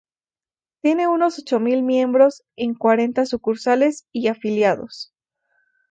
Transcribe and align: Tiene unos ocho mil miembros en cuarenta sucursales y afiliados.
Tiene 0.81 1.07
unos 1.07 1.37
ocho 1.37 1.59
mil 1.59 1.83
miembros 1.83 2.41
en 2.55 2.73
cuarenta 2.73 3.27
sucursales 3.27 4.07
y 4.11 4.29
afiliados. 4.29 5.13